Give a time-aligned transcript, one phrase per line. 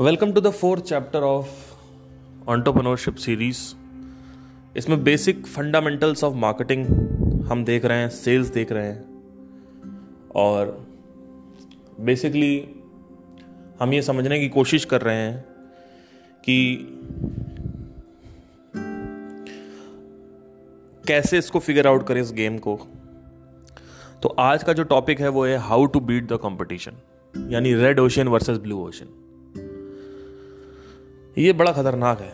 [0.00, 1.48] Welcome to the fourth chapter of
[2.48, 3.58] entrepreneurship series
[4.76, 6.86] इसमें basic fundamentals of marketing
[7.46, 9.24] हम देख रहे हैं सेल्स देख रहे हैं।
[10.34, 10.86] और
[12.00, 12.68] बेसिकली
[13.80, 15.44] हम ये समझने की कोशिश कर रहे हैं
[16.44, 16.76] कि
[21.06, 22.80] कैसे इसको फिगर आउट करें इस गेम को।
[24.22, 26.92] तो आज का जो टॉपिक है वो है how to beat the competition
[27.48, 29.06] यानी red ocean versus blue ocean
[31.38, 32.32] ये बड़ा खतरनाक है।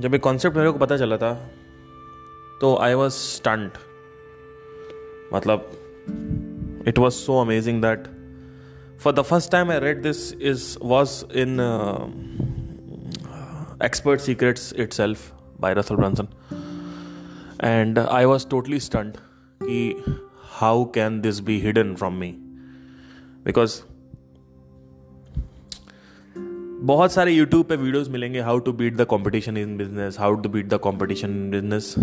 [0.00, 1.32] जब ये कॉन्सेप्ट मेरे को पता चला था
[2.60, 3.78] तो आई वॉज़ स्टंट
[5.34, 5.70] मतलब
[6.88, 8.04] it was so amazing that
[9.00, 11.60] for the first time I read this is was in
[13.84, 16.28] expert secrets itself by Russell Brunson
[17.64, 19.16] and I was totally stunned
[19.62, 20.04] कि
[20.52, 22.30] how can this be hidden from me
[23.44, 23.80] because
[26.84, 30.48] बहुत सारे YouTube पे videos मिलेंगे how to beat the competition in business how to
[30.48, 31.94] beat the competition in business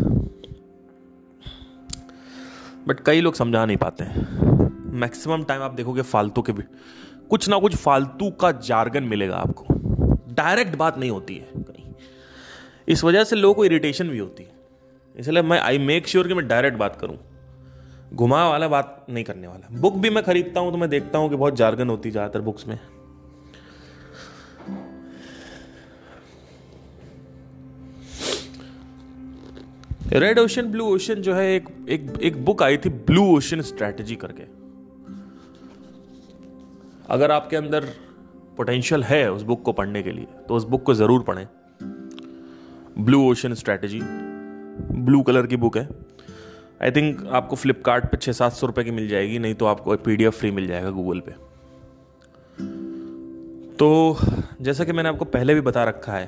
[2.87, 4.23] but कई लोग समझा नहीं पाते हैं।
[4.99, 6.63] मैक्सिमम टाइम आप देखोगे फालतू के भी
[7.29, 9.65] कुछ ना कुछ फालतू का जार्गन मिलेगा आपको।
[10.33, 11.93] डायरेक्ट बात नहीं होती है कहीं।
[12.87, 14.49] इस वजह से लोगों को इरिटेशन भी होती है।
[15.15, 17.17] इसलिए मैं आई मेक श्योर कि मैं डायरेक्ट बात करूँ।
[18.13, 21.29] घुमा वाला बात नहीं करने वाला। बुक भी मैं खरीदता हूँ तो मैं देखता हूँ
[21.29, 22.77] कि बहुत जार्गन होती है ज़्यादातर बुक्स में।
[30.13, 34.15] रेड ओशन ब्लू ओशन जो है एक एक एक बुक आई थी ब्लू ओशन स्ट्रैटेजी
[34.15, 34.43] करके।
[37.09, 37.85] अगर आपके अंदर
[38.57, 41.47] पोटेंशियल है उस बुक को पढ़ने के लिए तो उस बुक को ज़रूर पढ़ें।
[42.99, 45.87] Blue ocean strategy blue colour की बुक है।
[46.81, 49.95] आई थिंक आपको फ्लिपकार्ट पे छः सात सौ रुपए की मिल जाएगी, नहीं तो आपको
[49.97, 51.31] पी फ्री मिल जाएगा गूगल पे।
[53.77, 54.17] तो
[54.61, 56.25] जैसा कि मैंने आपको पहले भी बता रखा है,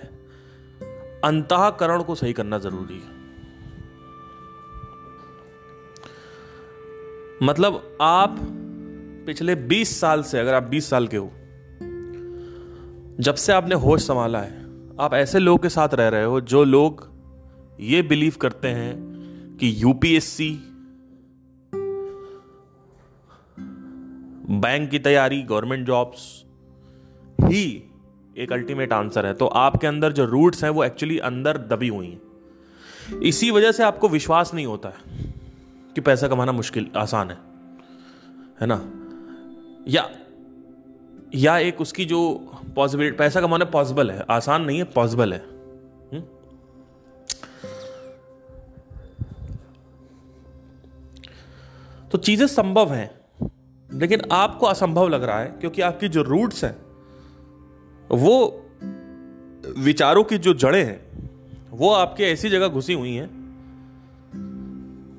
[1.26, 3.22] अंतकरण को सही करना ज़रूरी है।
[7.44, 8.38] मतलब आप
[9.26, 11.32] पिछले 20 साल से, अगर आप 20 साल के हो,
[13.20, 14.64] जब से आपने होश संभाला है,
[15.00, 17.10] आप ऐसे लोगों के साथ रह रहे हो जो लोग
[17.80, 19.14] ये बिलीव करते हैं
[19.60, 20.60] कि यूपीएससी
[24.50, 26.46] बैंक की तैयारी गवर्नमेंट जॉब्स
[27.42, 27.92] ही
[28.38, 32.08] एक अल्टीमेट आंसर है। तो आपके अंदर जो रूट्स हैं, वो एक्चुअली अंदर दबी हुई
[32.08, 32.22] हैं।
[33.22, 35.34] इसी वजह से आपको विश्वास नहीं होता है।
[35.96, 37.38] कि पैसा कमाना मुश्किल, आसान है
[38.62, 38.82] है ना
[39.88, 40.10] या
[41.36, 42.20] या एक उसकी जो
[42.76, 46.10] पॉसिबिलिटी पैसा कमाना पॉसिबल है, आसान नहीं है पॉसिबल है हुँ?
[46.14, 46.22] हम्म?
[52.12, 53.10] तो चीज़ें संभव हैं,
[53.94, 56.76] लेकिन आपको असंभव लग रहा है क्योंकि आपकी जो रूट्स हैं,
[58.10, 58.66] वो
[59.78, 61.02] विचारों की जो जड़ें हैं,
[61.70, 63.43] वो आपके ऐसी जगह घुसी हुई हैं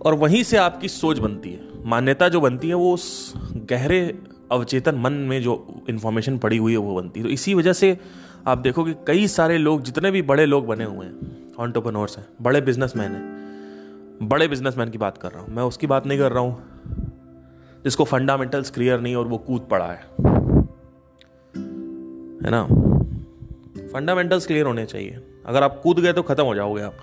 [0.05, 3.35] और वहीं से आपकी सोच बनती है। मान्यता जो बनती है, वो उस
[3.71, 4.19] गहरे
[4.53, 7.99] अवचेतन मन में जो इन्फॉर्मेशन पड़ी हुई है, वो बनती है। तो इसी वजह से
[8.47, 12.27] आप देखो कि कई सारे लोग, जितने भी बड़े लोग बने हुए हैं ऑन्टरप्रनोर्स हैं,
[12.43, 16.33] बड़े बिजनेसमैन हैं, बड़े बिजनेसमैन की बात कर रहा हूँ। मैं उसकी बात नहीं कर
[16.33, 16.63] रहा हूँ,
[17.85, 20.01] जिसको फंडामेंटल्स क्लियर नहीं और वो कूद पड़ा है।
[22.45, 22.63] है ना?
[23.93, 26.97] फंडामेंटल्स क्लियर होने चाहिए। अगर आप कूद गए तो खत्म हो जाओगे आप।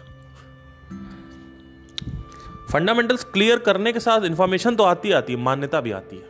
[2.72, 6.24] फंडामेंटल्स क्लियर करने के साथ इंफॉर्मेशन तो आती आती है, मान्यता भी आती है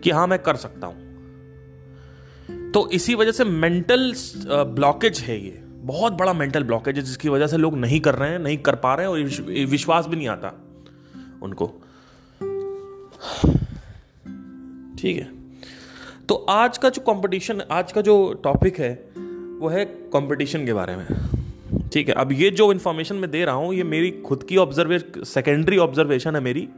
[0.00, 1.06] कि हाँ, मैं कर सकता हूँ।
[2.72, 4.12] तो इसी वजह से मेंटल
[4.46, 8.30] ब्लॉकेज है ये। बहुत बड़ा मेंटल ब्लॉकेज है जिसकी वजह से लोग नहीं कर रहे
[8.30, 10.48] हैं, नहीं कर पा रहे हैं और विश्वास भी नहीं आता
[11.42, 11.66] उनको।
[14.98, 15.28] ठीक है।
[16.28, 18.92] तो आज का जो कंपटीशन आज का जो टॉपिक है,
[19.60, 21.06] वो है कंपटीशन के बारे में।
[21.92, 24.98] ठीक है, अब ये जो इन्फॉर्मेशन मैं दे रहा हूँ, ये मेरी खुद की ऑब्जर्वे
[25.24, 26.68] सेकेंडरी ऑब्जर्वेशन है मेरी,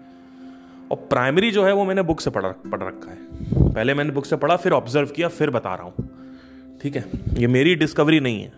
[0.90, 4.24] और प्राइमरी जो है वो मैंने बुक से पढ़ पढ़ रखा है। पहले मैंने बुक
[4.24, 7.04] से पढ़ा, फिर ऑब्ज़र्व किया, फिर बता रहा हूँ। ठीक है,
[7.34, 8.52] ये मेरी डिस्कवरी नहीं है,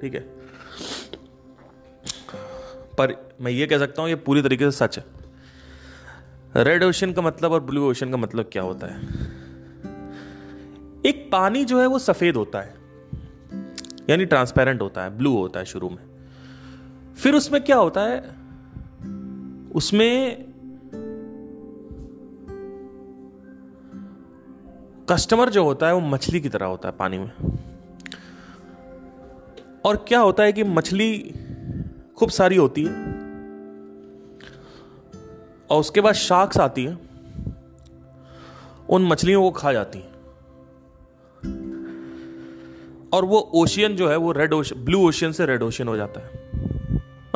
[0.00, 0.20] ठीक है।
[2.98, 5.04] पर मैं ये कह सकता हूँ, ये पूरी तरीके से सच है।
[6.56, 9.00] रेड ओशन का मतलब और ब्लू ओशन का मतलब क्या होता है?
[11.06, 12.79] एक पानी जो है वो सफ़ेद होता है।
[14.10, 16.10] यानी ट्रांसपेरेंट होता है ब्लू होता है शुरू में।
[17.14, 18.20] फिर उसमें क्या होता है?
[19.70, 20.44] उसमें
[25.10, 27.32] कस्टमर जो होता है, वो मछली की तरह होता है पानी में।
[29.84, 31.34] और क्या होता है कि मछली
[32.16, 32.92] खूब सारी होती है,
[35.70, 36.98] और उसके बाद शार्क्स आती है,
[38.88, 40.09] उन मछलियों को खा जाती है।
[43.12, 46.20] और वो ओशियन जो है, वो रेड ओशन ब्लू ओशियन से रेड ओशियन हो जाता
[46.20, 46.50] है।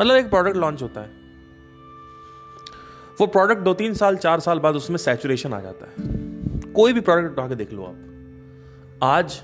[0.01, 1.07] मतलब एक प्रोडक्ट लॉन्च होता है।
[3.19, 5.93] वो प्रोडक्ट दो तीन साल, चार साल बाद उसमें सैचुरेशन आ जाता है।
[6.73, 7.95] कोई भी प्रोडक्ट उठा के देख लो आप।
[9.03, 9.39] आज,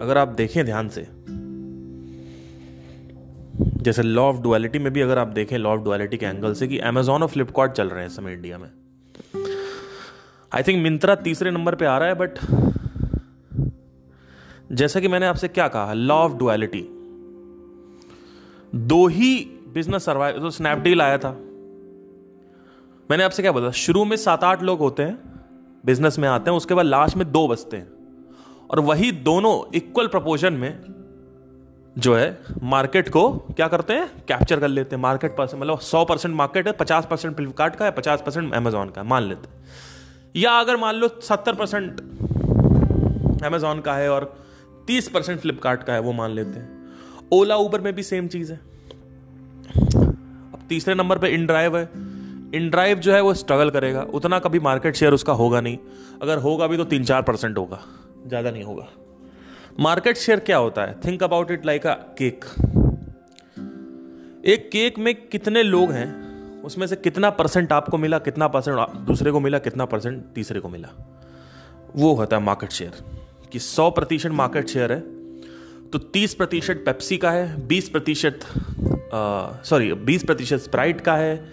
[0.00, 1.08] अगर आप देखें ध्यान से,
[3.82, 6.68] जैसे लॉ ऑफ़ डुअलिटी में भी अगर आप देखें लॉ ऑफ़ डुअलिटी के एंगल से
[6.68, 8.70] कि अमेजोन और फ्लिपकार्ट चल रहे हैं समय इंडिया में।
[10.54, 12.30] आई थिंक मिंत्रा तीसरे नंबर पे आ रहा है बट
[14.72, 16.80] जैसा कि मैंने आपसे क्या कहा लॉ ऑफ़ डुअलिटी
[18.74, 19.34] दो ही
[19.74, 21.30] बिज़नेस सर्वाइव तो स्नैपडील आया था।
[23.10, 25.18] मैंने आपसे क्या बोला, शुरू में सात आठ लोग होते हैं
[25.86, 27.88] बिज़नेस में आते हैं, उसके बाद लास्ट में दो बचते हैं।
[28.70, 30.80] और वही दोनों इक्वल प्रपोजन में
[31.98, 36.04] जो है मार्केट को क्या करते हैं कैप्चर कर लेते हैं। मार्केट परसेंट मतलब सौ
[36.04, 39.64] परसेंट मार्केट है, पचास परसेंट फ्लिपकार्ट का है, पचास परसेंट अमेजोन का मान लेते हैं।
[40.36, 42.00] या अगर मान लो सत्तर परसेंट
[43.44, 44.47] अमेजोन का है और
[44.88, 46.76] तीस परसेंट फ्लिपकार्ट का है, वो मान लेते हैं।
[47.32, 48.60] ओला ऊबर में भी सेम चीज़ है।
[50.48, 51.88] अब तीसरे नंबर पे इन ड्राइव है।
[52.54, 55.78] इन ड्राइव जो है, वो स्ट्रगल करेगा। उतना कभी मार्केट शेयर उसका होगा नहीं।
[56.22, 57.80] अगर होगा भी तो तीन चार परसेंट होगा।
[58.26, 58.88] ज़्यादा नहीं होगा।
[59.80, 61.00] मार्केट शेयर क्या होता है?
[61.00, 62.44] Think about it like a cake
[64.44, 66.62] एक केक में कितने लोग हैं?
[66.62, 70.68] उसमें से कितना परसेंट आपको मिला, कितना परसेंट दूसरे को मिला, कितना परसेंट तीसरे को
[70.68, 70.88] मिला।
[71.96, 73.17] वो होता है मार्केट शेयर
[73.52, 75.00] कि 100 प्रतिशत मार्केट शेयर है
[75.90, 78.40] तो 30 प्रतिशत पेप्सी का है 20 प्रतिशत
[79.64, 81.48] सॉरी 20 प्रतिशत स्प्राइट का है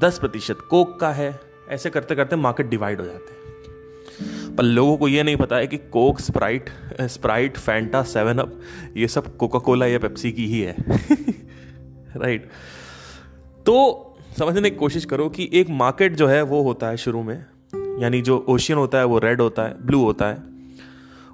[0.00, 3.44] 10 प्रतिशत कोक का है, ऐसे करते करते मार्केट डिवाइड हो जाते हैं।
[4.56, 6.70] पर लोगों को ये नहीं पता है कि Coke Sprite
[7.00, 8.60] Sprite Fanta seven up
[8.96, 10.76] ये सब कोका कोला या पेप्सी की ही है।
[12.16, 12.48] राइट
[13.66, 17.46] तो समझने की कोशिश करो कि एक मार्केट जो है, वो होता है शुरू में,
[18.02, 20.53] यानी जो ओशियन होता है, वो रेड होता है ब्लू होता है।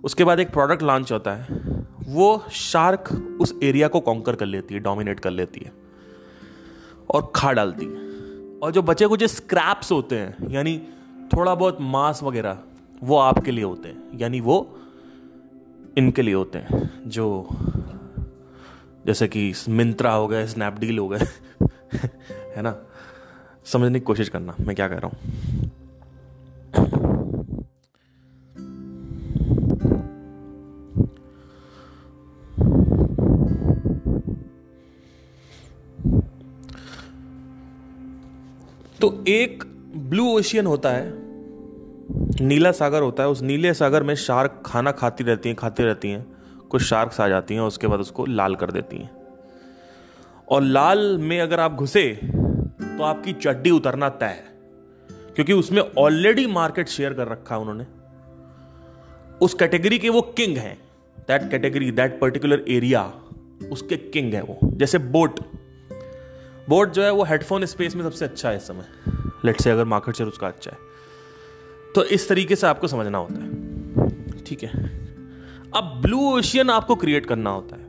[0.04, 1.46] उसके बाद एक प्रोडक्ट लॉन्च होता है,
[2.06, 5.72] वो शार्क उस एरिया को कॉन्कर कर लेती है डोमिनेट कर लेती है
[7.10, 8.10] और खा डालती है।
[8.58, 10.82] और जो बचे कुछ स्क्रैप्स होते हैं, यानी
[11.36, 12.58] थोड़ा बहुत मांस वगैरह,
[13.02, 14.78] वो आपके लिए होते हैं, यानी वो
[15.98, 17.48] इनके लिए होते हैं, जो
[19.06, 21.18] जैसे कि मिंत्रा हो गए स्नैपडील हो गए,
[22.56, 22.76] है ना?
[23.64, 25.18] समझने की कोशिश करना, मैं क्या कह रहा हूँ।
[39.00, 39.62] तो एक
[39.96, 41.12] ब्लू ओशियन होता है,
[42.40, 46.10] नीला सागर होता है, उस नीले सागर में शार्क खाना खाती रहती हैं, खाती रहती
[46.10, 46.26] हैं,
[46.70, 49.10] कुछ शार्क्स आ जाती हैं, उसके बाद उसको लाल कर देती हैं।
[50.48, 54.44] और लाल में अगर आप घुसे तो आपकी चड्डी उतरना तय है,
[55.34, 57.86] क्योंकि उसमें ऑलरेडी मार्केट शेयर कर रखा है उन्होंने।
[59.40, 60.76] उस कैटेगरी के वो किंग हैं
[61.28, 63.02] that category that particular area
[63.72, 65.40] उसके किंग है वो, जैसे बोट
[66.70, 68.84] बोट जो है वो हेडफोन स्पेस में सबसे अच्छा है इस समय।
[69.44, 70.78] लेट से अगर मार्केट शेयर उसका अच्छा है।
[71.94, 74.70] तो इस तरीके से आपको समझना होता है। ठीक है?
[75.76, 77.84] अब ब्लू ओशियन आपको क्रिएट करना होता है।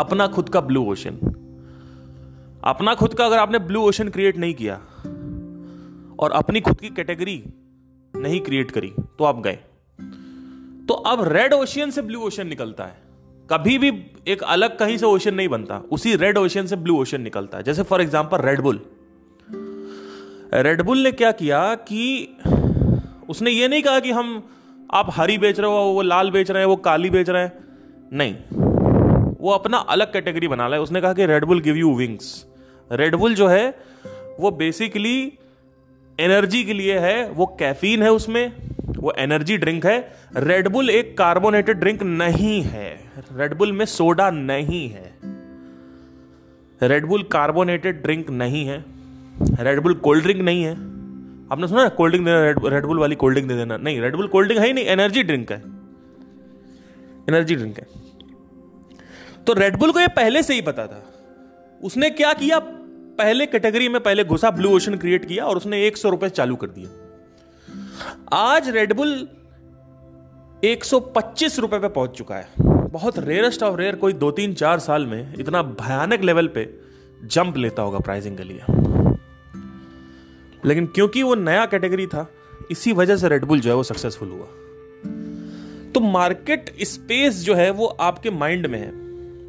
[0.00, 1.18] अपना खुद का ब्लू ओशन
[2.64, 4.74] अपना खुद का अगर आपने ब्लू ओशन क्रिएट नहीं किया,
[6.18, 7.42] और अपनी खुद की कैटेगरी
[8.14, 9.58] नहीं क्रिएट करी तो आप गए।
[10.88, 13.01] तो अब रेड ओशियन से ब्लू ओशन निकलता है।
[13.52, 13.92] कभी भी
[14.28, 17.64] एक अलग कहीं से ओशन नहीं बनता। उसी रेड ओशन से ब्लू ओशन निकलता है।
[17.64, 18.80] जैसे फॉर एग्ज़ाम्पल रेडबुल
[20.54, 22.36] रेडबुल ने क्या किया कि
[23.28, 24.42] उसने ये नहीं कहा कि हम,
[24.94, 27.52] आप हरी बेच रहे हो, वो लाल बेच रहे हैं, वो काली बेच रहे हैं।
[28.12, 28.34] नहीं।
[29.40, 32.46] वो अपना अलग कैटेगरी बना ला उसने कहा कि Red Bull give you wings
[32.90, 33.68] Red Bull जो है,
[34.40, 35.32] वो बेसिकली
[36.18, 38.52] एनर्जी के लिए है, वो कैफीन है उसमें,
[38.98, 39.98] वो एनर्जी ड्रिंक है।
[40.36, 45.18] रेडबुल एक कार्बोनेटेड ड्रिंक नहीं है। रेडबुल में सोडा नहीं है।
[46.82, 48.84] रेडबुल कार्बोनेटेड ड्रिंक नहीं है।
[49.60, 50.72] रेडबुल कोल्ड ड्रिंक नहीं है।
[51.52, 53.76] आपने सुना कोल्ड ड्रिंक देना रेडबुल वाली कोल्ड ड्रिंक दे देना?
[53.76, 55.58] नहीं रेडबुल कोल्ड ड्रिंक है ही नहीं एनर्जी ड्रिंक है।
[57.28, 57.86] एनर्जी ड्रिंक है।
[59.46, 61.04] तो रेडबुल को ये पहले से ही पता था।
[61.84, 62.58] उसने क्या किया?
[63.18, 66.56] पहले कैटेगरी में पहले घुसा ब्लू ओशन क्रिएट किया और उसने एक सौ रुपए चालू
[66.56, 66.90] कर दिया
[68.32, 69.28] आज रेडबुल
[70.64, 75.06] 125 रुपए पे पहुँच चुका है। बहुत रेयरेस्ट ऑफ़ रेयर कोई दो तीन चार साल
[75.06, 76.74] में इतना भयानक लेवल पे
[77.24, 78.60] जंप लेता होगा प्राइसिंग के लिए।
[80.64, 82.30] लेकिन क्योंकि वो नया कैटेगरी था,
[82.70, 84.46] इसी वजह से रेडबुल जो है वो सक्सेसफुल हुआ।
[85.92, 88.92] तो मार्केट स्पेस जो है वो आपके माइंड में है।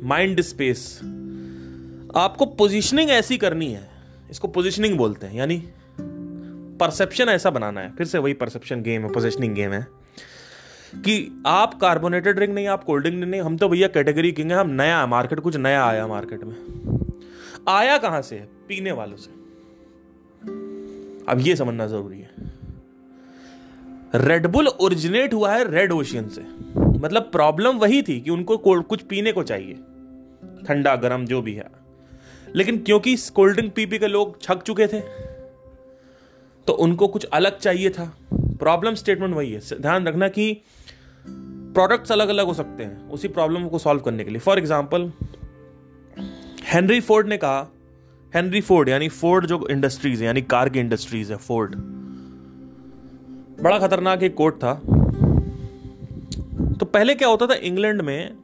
[0.08, 1.00] माइंड स्पेस
[2.18, 3.90] आपको पोजीशनिंग ऐसी करनी है,
[4.32, 5.64] इसको पोजीशनिंग बोलते हैं, यानी
[6.80, 10.03] परसेप्शन ऐसा बनाना है। फिर से वही परसेप्शन गेम है पोजिशनिंग गेम है।
[10.96, 14.58] कि आप कार्बोनेटेड ड्रिंक नहीं, आप कोल्ड ड्रिंक नहीं, हम तो भैया कैटेगरी किंग है,
[14.58, 16.56] हम नया मार्केट कुछ नया आया मार्केट में।
[17.68, 18.36] आया कहाँ से?
[18.68, 19.32] पीने वालों से।
[21.32, 22.30] अब ये समझना ज़रूरी है।
[24.16, 26.42] रेडबुल ओरिजिनेट हुआ है रेड ओशियन से।
[26.80, 29.74] मतलब प्रॉब्लम वही थी कि उनको कुछ पीने को चाहिए।
[30.68, 31.84] ठंडा, गर्म, जो भी है।
[32.56, 35.00] लेकिन क्योंकि कोल्ड ड्रिंक पी पी के लोग छक चुके थे
[36.68, 38.18] तो उनको कुछ अलग चाहिए था।
[38.60, 40.54] प्रॉब्लम स्टेटमेंट वही है। ध्यान रखना कि
[41.76, 45.12] प्रोडक्ट्स अलग अलग हो सकते हैं, उसी प्रॉब्लम को सॉल्व करने के लिए। फॉर एग्ज़ाम्पल
[46.64, 47.72] हेनरी फोर्ड ने कहा
[48.34, 51.76] हेनरी फोर्ड यानी फोर्ड जो इंडस्ट्रीज़ है, यानी कार की इंडस्ट्रीज़ है फोर्ड
[53.64, 54.74] बड़ा खतरनाक एक कोट था।
[56.74, 57.54] तो पहले क्या होता था?
[57.54, 58.36] इंग्लैंड में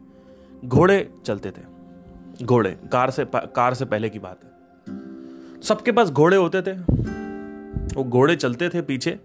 [0.65, 4.49] घोड़े चलते थे। घोड़े, कार से कार से पहले की बात है।
[5.61, 6.73] सबके पास घोड़े होते थे।
[7.95, 9.19] वो घोड़े चलते थे पीछे।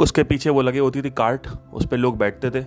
[0.00, 2.64] उसके पीछे वो लगे होती थी कार्ट उस पर लोग बैठते थे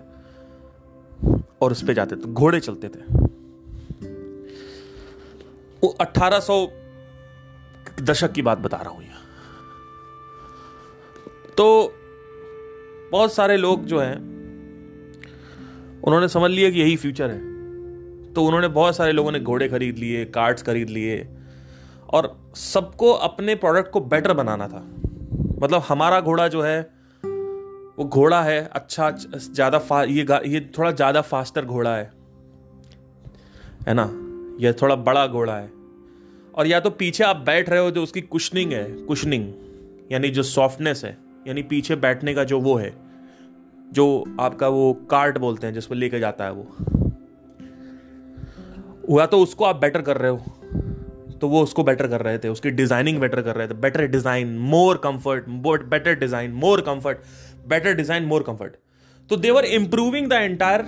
[1.61, 2.99] और उस पर जाते थे, घोड़े चलते थे।
[5.83, 6.71] वो 1800
[8.01, 9.21] दशक की बात बता रहा हूँ यहाँ।
[11.57, 11.93] तो
[13.11, 14.15] बहुत सारे लोग जो हैं,
[16.01, 17.55] उन्होंने समझ लिया कि यही फ्यूचर है।
[18.33, 21.29] तो उन्होंने बहुत सारे लोगों ने घोड़े खरीद लिए, कार्ड्स खरीद लिए,
[22.09, 24.79] और सबको अपने प्रोडक्ट को बेटर बनाना था।
[25.61, 26.94] मतलब हमारा घोड़ा जो है
[27.97, 32.11] वो घोड़ा है अच्छा ज़्यादा ये ये थोड़ा ज़्यादा फास्टर घोड़ा है।
[33.87, 34.09] है ना?
[34.59, 35.69] ये थोड़ा बड़ा घोड़ा है।
[36.55, 40.43] और या तो पीछे आप बैठ रहे हो जो उसकी कुशनिंग है कुशनिंग यानी जो
[40.43, 42.93] सॉफ्टनेस है, यानी पीछे बैठने का जो वो है,
[43.93, 46.67] जो आपका वो कार्ट बोलते हैं जिसको लेके जाता है वो।
[49.19, 50.37] या तो उसको आप बेटर कर रहे हो
[51.41, 54.55] तो वो उसको बेटर कर रहे थे, उसकी डिज़ाइनिंग बेटर कर रहे थे better design
[54.59, 55.47] more comfort
[55.85, 57.17] better design more comfort
[57.67, 58.75] better design more comfort
[59.29, 60.85] तो they're improving the entire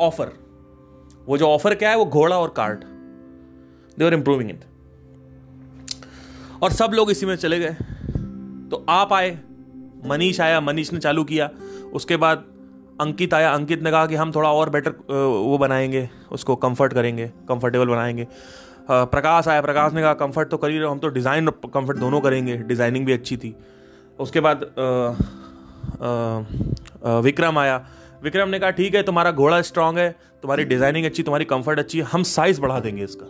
[0.00, 0.32] offer
[1.26, 2.84] वो जो ऑफ़र क्या है, वो घोड़ा और कार्ट
[3.98, 4.64] देवर इंप्रूविंग इट
[6.62, 7.72] और सब लोग इसी में चले गए।
[8.70, 9.38] तो आप आए,
[10.06, 11.48] मनीष आया, मनीष ने चालू किया।
[11.94, 12.44] उसके बाद
[13.00, 17.26] अंकित आया। अंकित ने कहा कि हम थोड़ा और बेटर वो बनाएँगे, उसको कंफर्ट करेंगे
[17.48, 18.26] कंफर्टेबल बनाएँगे।
[18.90, 21.98] प्रकाश आया। प्रकाश ने कहा कंफर्ट तो कर ही रहे हम तो डिज़ाइन और कंफर्ट
[21.98, 23.54] दोनों करेंगे। डिज़ाइनिंग भी अच्छी थी।
[24.18, 24.64] उसके बाद
[27.22, 27.86] विक्रम आया।
[28.22, 30.10] विक्रम ने कहा, ठीक है, तुम्हारा घोड़ा स्ट्रांग है,
[30.42, 33.26] तुम्हारी डिज़ाइनिंग अच्छी, तुम्हारी कंफर्ट अच्छी, हम साइज़ बढ़ा देंगे इसका।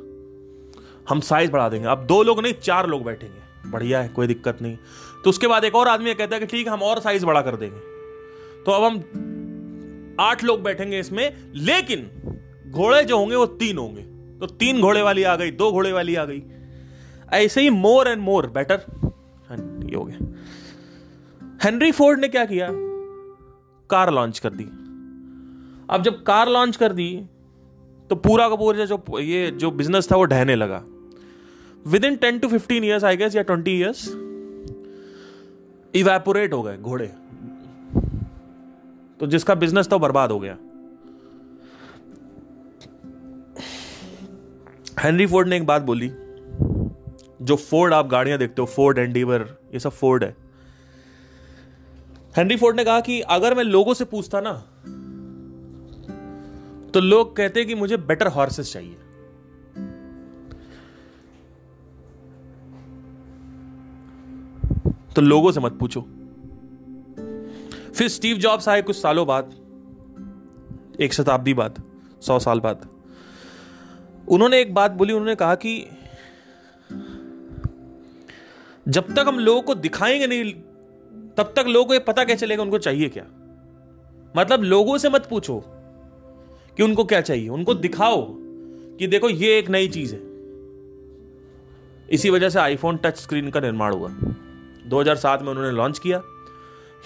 [1.08, 4.58] हम साइज़ बढ़ा देंगे। अब दो लोग नहीं, चार लोग बैठेंगे। बढ़िया है, कोई दिक्कत
[4.62, 4.76] नहीं।
[5.24, 7.56] तो उसके बाद एक और आदमी कहता है कि, ठीक हम और साइज़ बड़ा कर
[7.56, 7.78] देंगे।
[8.64, 12.10] तो अब हम आठ लोग बैठेंगे इसमें, लेकिन
[12.70, 14.02] घोड़े जो होंगे, वो तीन होंगे।
[14.38, 16.42] तो तीन घोड़े वाली आ गई, दो घोड़े वाली आ गई।
[17.32, 18.84] ऐसे ही मोर एंड मोर बेटर
[19.90, 20.18] ये हो गया।
[21.60, 22.68] हेनरी फोर्ड ने क्या किया?
[23.90, 24.64] कार लॉन्च कर दी।
[25.90, 27.08] अब जब कार लॉन्च कर दी
[28.10, 30.82] तो पूरा का पूरा जो ये जो बिज़नेस था वो ढहने लगा।
[32.04, 34.06] Within ten to fifteen years I guess या ट्वेंटी ईयर्स
[35.94, 37.06] इवेपोरेट हो गए घोड़े।
[39.20, 40.56] तो जिसका बिज़नेस था बर्बाद हो गया।
[45.00, 46.08] हेनरी फोर्ड ने एक बात बोली,
[47.42, 50.45] जो फोर्ड आप गाड़ियाँ देखते हो फोर्ड एंडीवर ये सब फोर्ड है।
[52.36, 54.52] हेनरी फोर्ड ने कहा कि अगर मैं लोगों से पूछता ना
[56.90, 58.96] तो लोग कहते कि मुझे बेटर हॉर्सेस चाहिए।
[65.16, 66.00] तो लोगों से मत पूछो।
[67.92, 69.54] फिर स्टीव जॉब्स आए कुछ सालों बाद,
[71.00, 71.82] एक शताब्दी बाद,
[72.22, 72.88] सौ साल बाद।
[74.28, 75.88] उन्होंने एक बात बोली, उन्होंने कहा कि
[78.88, 80.54] जब तक हम लोगों को दिखाएँगे नहीं
[81.36, 83.24] तब तक लोगों को ये पता क्या चलेगा उनको चाहिए क्या?
[84.36, 85.64] मतलब लोगों से मत पूछो
[86.76, 88.26] कि उनको क्या चाहिए। उनको दिखाओ
[88.96, 90.20] कि देखो ये एक नई चीज़ है।
[92.10, 94.08] इसी वजह से आईफोन टच स्क्रीन का निर्माण हुआ।
[94.86, 96.22] 2007 में उन्होंने लॉन्च किया।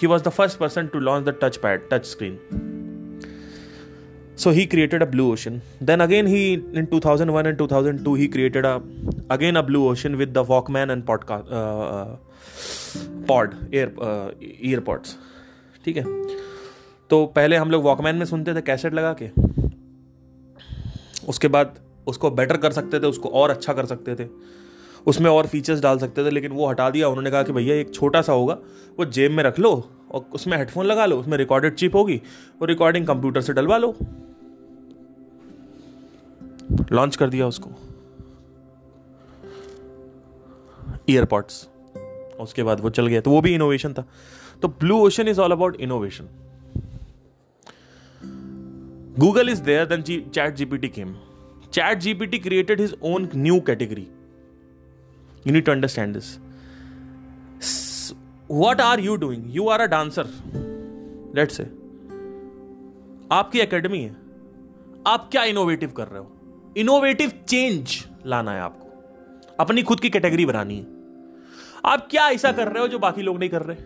[0.03, 2.41] He was the first person to launch the touch pad touch screen
[4.43, 5.57] so he created a blue ocean.
[5.89, 6.43] Then again he
[6.81, 8.75] in 2001 and 2002 he created a
[9.35, 12.17] again a blue ocean with the walkman and podcast uh,
[13.31, 14.29] pod ear uh,
[14.71, 15.17] earpods.
[15.85, 16.05] ठीक है?
[17.11, 19.29] तो पहले हम लोग Walkman में सुनते थे cassette लगा के।
[21.29, 24.29] उसके बाद उसको बेटर कर सकते थे उसको और अच्छा कर सकते थे।
[25.07, 27.95] उसमें और फीचर्स डाल सकते थे लेकिन वो हटा दिया। उन्होंने कहा कि भैया एक
[27.95, 28.59] छोटा सा होगा
[28.99, 29.73] वो जेब में रख लो
[30.11, 32.21] और उसमें हेडफोन लगा लो उसमें रिकॉर्डेड चिप होगी
[32.61, 33.95] वो रिकॉर्डिंग कंप्यूटर से डलवा लो।
[36.93, 37.71] लॉन्च कर दिया उसको।
[41.09, 41.67] ईयरपॉड्स
[42.41, 44.05] उसके बाद वो चल गया तो वो भी इनोवेशन था।
[44.63, 46.29] तो blue ocean is all about innovation
[49.19, 50.03] Google is there then
[50.55, 51.15] ChatGPT came
[51.99, 54.07] ChatGPT created his own new category
[55.47, 56.37] you need to understand this
[58.51, 60.27] what are you doing you are a dancer
[61.37, 61.65] let's say
[63.33, 64.17] आपकी academy है।
[65.07, 66.31] आप क्या innovative कर रहे हो?
[66.77, 68.87] Innovative change लाना है आपको।
[69.61, 70.87] अपनी खुद की कैटेगरी बनानी है।
[71.85, 73.77] आप क्या ऐसा कर रहे हो जो बाकी लोग नहीं कर रहे?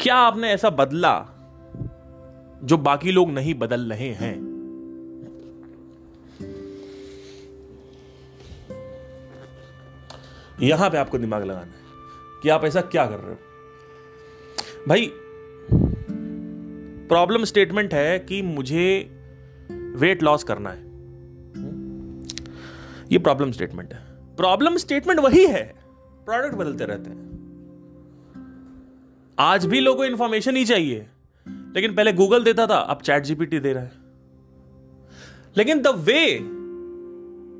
[0.00, 1.26] क्या आपने ऐसा बदला
[2.62, 4.54] जो बाकी लोग नहीं बदल रहे हैं?
[10.62, 11.74] यहाँ पे आपको दिमाग लगाना है
[12.42, 13.38] कि आप ऐसा क्या कर रहे हो।
[14.88, 15.10] भाई
[17.08, 19.13] प्रॉब्लम स्टेटमेंट है कि मुझे
[19.94, 20.94] वेट लॉस करना है।
[23.12, 25.74] ये प्रॉब्लम स्टेटमेंट है। प्रॉब्लम स्टेटमेंट वही है।
[26.24, 27.34] प्रोडक्ट बदलते रहते हैं।
[29.38, 31.06] आज भी लोगों को इंफॉर्मेशन ही चाहिए।
[31.48, 33.92] लेकिन पहले गूगल देता था, अब चैट जीपीटी दे रहा है।
[35.56, 36.38] लेकिन the way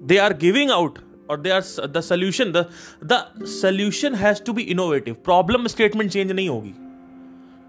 [0.06, 0.98] they are giving out
[1.30, 2.64] और they are the solution
[3.04, 6.74] the solution has to be innovative problem statement change नहीं होगी।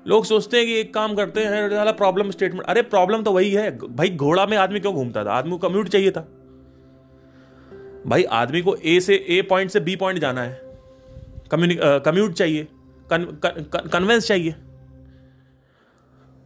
[0.05, 3.77] लोग सोचते हैं कि एक काम करते हैं प्रॉब्लम स्टेटमेंट अरे प्रॉब्लम तो वही है।
[3.77, 5.31] भाई, घोड़ा में आदमी क्यों घूमता था?
[5.31, 6.21] आदमी को कम्यूट चाहिए था।
[8.07, 10.61] भाई, आदमी को ए से ए पॉइंट से बी पॉइंट जाना है।
[11.53, 12.67] कम्यूट चाहिए।
[13.11, 14.51] कन्वेंस चाहिए।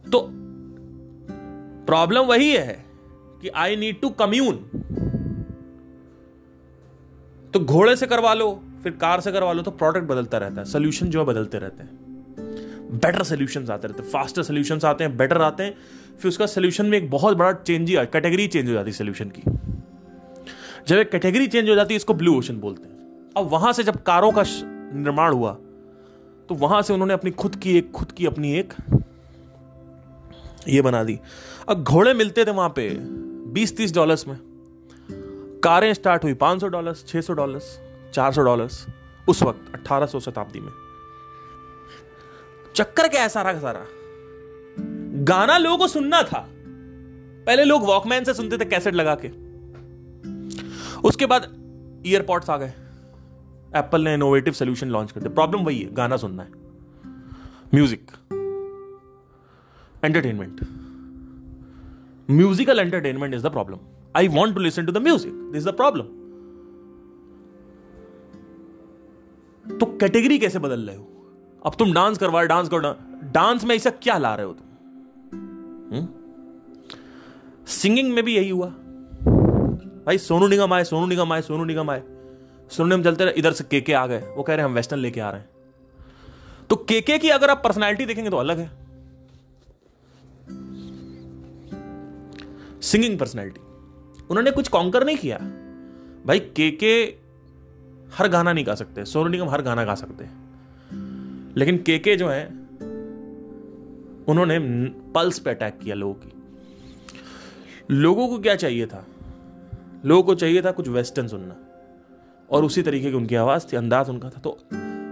[0.04, 0.26] तो
[1.86, 2.84] प्रॉब्लम वही है
[3.42, 4.56] कि आई नीड टू कम्यून
[7.54, 10.64] तो घोड़े से करवा लो, फिर कार से करवा लो तो प्रोडक्ट बदलता रहता है।
[10.64, 12.09] सोल्यूशन जो है बदलते रहते हैं।
[12.92, 15.74] बेटर सोल्यूशन आते रहते हैं फास्टर सोल्यूशन आते हैं बेटर आते हैं,
[16.20, 19.30] फिर उसका सोल्यूशन में एक बहुत बड़ा चेंज ही कैटेगरी चेंज हो जाती है सोल्यूशन
[19.30, 19.42] की।
[20.88, 23.82] जब एक कैटेगरी चेंज हो जाती है, इसको ब्लू ओशन बोलते हैं। अब वहाँ से
[23.82, 25.56] जब कारों का निर्माण हुआ
[26.48, 28.72] तो वहाँ से उन्होंने अपनी खुद की एक, खुद की अपनी एक
[30.68, 31.18] ये बना दी।
[31.68, 32.88] अब घोड़े मिलते थे वहाँ पे
[33.52, 34.36] बीस तीस डॉलर्स में।
[35.64, 37.78] कारें स्टार्ट हुई, पाँच सौ डॉलर्स छह सौ डॉलर्स
[38.14, 38.86] चार सौ डॉलर्स
[39.28, 40.72] उस वक्त अट्ठारह शताब्दी में।
[42.74, 43.84] चक्कर क्या है सारा का सारा?
[45.24, 46.46] गाना लोगों को सुनना था।
[47.46, 49.28] पहले लोग वॉकमैन से सुनते थे कैसेट लगा के।
[51.08, 51.46] उसके बाद
[52.06, 52.72] ईयरपॉड्स आ गए।
[53.78, 56.50] एप्पल ने इनोवेटिव सोल्यूशन लॉन्च कर दिया। प्रॉब्लम वही है, गाना सुनना है।
[57.74, 58.10] Music
[60.04, 60.60] entertainment
[62.28, 63.78] musical entertainment is the problem
[64.16, 66.04] I want to listen to the music this the problem
[69.66, 71.19] तो कैटेगरी कैसे बदल रहे हो?
[71.66, 74.66] अब तुम डांस करवा, डांस करो, डांस। में ऐसा क्या ला रहे हो तुम?
[77.66, 78.16] Singing hmm?
[78.16, 78.66] में भी यही हुआ।
[80.06, 82.02] भाई, सोनू निगम आए, सोनू निगम आए, सोनू निगम आए।
[82.70, 85.20] सोनू निगम चलते रहे, इधर से केके आ गए। वो कह रहे हम वेस्टर्न लेके
[85.20, 85.48] आ रहे हैं।
[86.70, 88.70] तो केके की अगर आप पर्सनैलिटी देखेंगे तो अलग है।
[92.80, 93.60] सिंगिंग पर्सनैलिटी
[94.30, 95.38] उन्होंने कुछ कॉन्कर नहीं किया।
[96.26, 97.14] भाई, केके
[98.14, 100.39] हर गाना नहीं गा सकते, सोनू निगम हर गाना गा सकते हैं।
[101.56, 102.46] लेकिन केके जो है,
[104.28, 104.58] उन्होंने
[105.12, 106.32] पल्स पे अटैक किया लोगों की।
[107.90, 109.06] लोगों को क्या चाहिए था?
[110.04, 111.56] लोगों को चाहिए था कुछ वेस्टर्न सुनना।
[112.50, 114.58] और उसी तरीके की उनकी आवाज़ थी, अंदाज उनका था। तो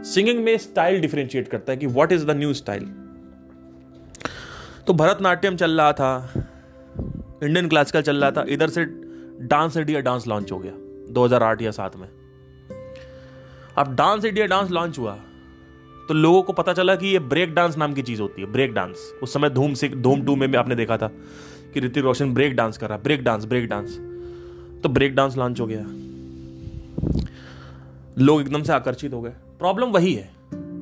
[0.05, 2.85] सिंगिंग में स्टाइल डिफरेंशिएट करता है कि what is the new style
[4.87, 6.33] तो भरतनाट्यम चल रहा था
[7.43, 8.85] इंडियन क्लासिकल चल रहा था, इधर से
[9.41, 10.73] डांस इंडिया डांस लॉन्च हो गया
[11.13, 12.09] 2008 या सात में।
[13.79, 15.19] अब डांस इंडिया डांस लॉन्च हुआ।
[16.09, 18.73] तो लोगों को पता चला कि ये ब्रेक डांस नाम की चीज़ होती है, ब्रेक
[18.73, 21.11] डांस। उस समय धूम से, धूम टू में भी आपने देखा था
[21.75, 23.99] कि ऋतिक रोशन ब्रेक डांस कर रहा है ब्रेक डांस ब्रेक डांस।
[24.83, 25.85] तो ब्रेक डांस लॉन्च हो गया।
[28.19, 30.31] लोग एकदम से आकर्षित हो गए। प्रॉब्लम वही है,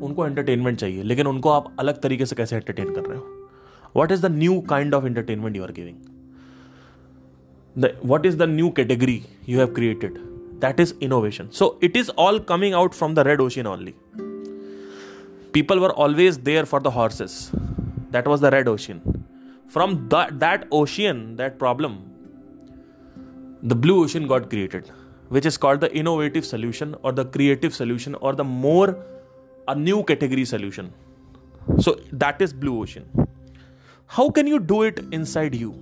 [0.03, 3.27] उनको एंटरटेनमेंट चाहिए, लेकिन उनको आप अलग तरीके से कैसे एंटरटेन कर रहे हो?
[3.97, 5.97] What is the new kind of entertainment you are giving
[8.07, 10.13] what is the new category you have created
[10.61, 13.95] that is innovation so it is all coming out from the red ocean only
[15.57, 17.51] people were always there for the horses.
[18.11, 19.01] That was the red ocean.
[19.69, 21.95] From that, that ocean, that problem,
[23.63, 24.91] the blue ocean got created,
[25.29, 28.97] which is called the innovative solution or the creative solution or the more
[29.69, 30.93] a new category solution.
[31.79, 33.07] So that is blue ocean.
[34.07, 35.73] How can you do it inside you?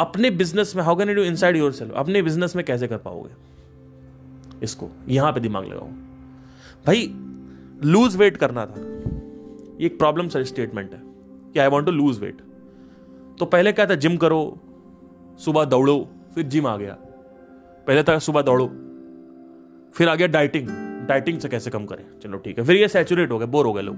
[0.00, 4.64] अपने business में how can you do inside yourself अपने business में कैसे कर पाओगे
[4.64, 5.88] इसको यहाँ पे दिमाग लगाओ
[6.84, 7.06] भाई
[7.84, 8.80] लूज वेट करना था।
[9.80, 11.00] ये एक प्रॉब्लम सर स्टेटमेंट है
[11.52, 12.40] कि I want to lose weight
[13.38, 14.58] तो पहले क्या था जिम करो,
[15.40, 16.96] सुबह दौड़ो, फिर जिम आ गया।
[17.86, 18.66] पहले था सुबह दौड़ो,
[19.94, 20.68] फिर आ गया डाइटिंग
[21.08, 22.04] डाइटिंग से कैसे कम करें?
[22.20, 23.96] चलो ठीक है, फिर ये सैचुरेट हो गए बोर हो गए लोग।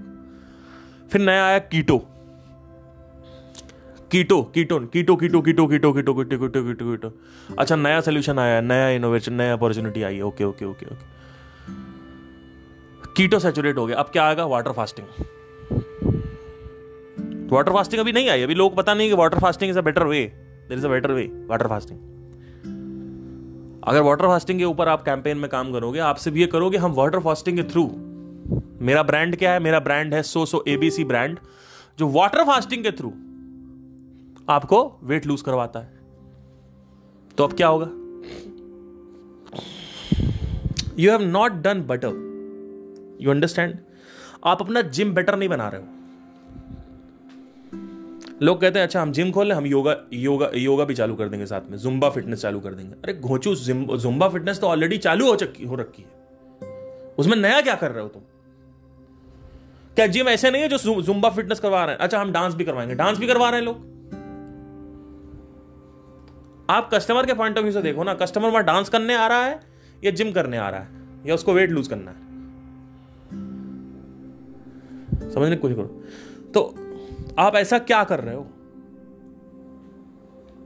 [1.10, 1.98] फिर नया आया keto
[4.10, 7.12] keto ketone keto keto keto keto keto keto keto keto keto
[7.58, 11.13] अच्छा नया सोल्यूशन आया, नया इनोवेशन नया अपॉर्चुनिटी आई। Okay okay okay okay
[13.16, 14.44] keto saturate हो गया। अब क्या आएगा?
[14.46, 15.06] वाटर फास्टिंग
[17.52, 20.04] वाटर फास्टिंग अभी नहीं आई। अभी लोग पता नहीं कि water fasting is a better
[20.04, 20.24] way
[20.68, 21.98] there is a better way water fasting
[23.84, 26.92] अगर वाटर फास्टिंग के ऊपर आप कैंपेन में काम करोगे, आप सिर्फ़ ये करोगे, हम
[26.92, 27.84] वाटर फास्टिंग के थ्रू
[28.80, 29.60] मेरा ब्रांड क्या है?
[29.60, 31.38] मेरा ब्रांड है सो सो एबीसी ब्रांड
[31.98, 33.12] जो वाटर फास्टिंग के थ्रू
[34.48, 35.92] आपको वेट लूज करवाता है।
[37.38, 37.86] तो अब क्या होगा?
[40.98, 42.33] You have not done better
[43.20, 43.78] you understand
[44.44, 45.88] आप अपना जिम बेटर नहीं बना रहे हो।
[48.42, 51.28] लोग कहते हैं अच्छा हम जिम खोल लें, हम योगा योगा योगा भी चालू कर
[51.28, 55.26] देंगे साथ में जुम्बा फिटनेस चालू कर देंगे। अरे, घोचू जुम्बा फिटनेस तो ऑलरेडी चालू
[55.26, 56.08] हो चुकी हो रखी है।
[57.18, 58.22] उसमें नया क्या कर रहे हो तुम?
[59.94, 62.00] क्या जिम ऐसे नहीं है जो जुम्बा फिटनेस करवा रहे हैं?
[62.00, 63.94] अच्छा हम डांस भी करवाएँगे। डांस भी करवा रहे हैं लोग।
[66.70, 69.44] आप कस्टमर के पॉइंट ऑफ़ व्यू से देखो ना कस्टमर वहाँ डांस करने आ रहा
[69.44, 69.60] है
[70.04, 70.88] या जिम करने आ रहा है
[71.26, 72.33] या उसको वेट लूज करना है?
[75.30, 76.74] समझने की कोशिश करो। तो
[77.38, 78.46] आप ऐसा क्या कर रहे हो?